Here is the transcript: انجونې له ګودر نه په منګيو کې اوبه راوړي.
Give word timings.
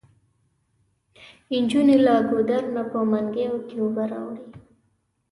انجونې 1.55 1.97
له 2.05 2.15
ګودر 2.29 2.63
نه 2.75 2.83
په 2.91 2.99
منګيو 3.09 3.55
کې 3.67 3.75
اوبه 3.81 4.03
راوړي. 4.11 4.45